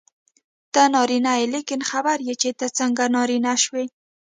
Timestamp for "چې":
2.41-2.49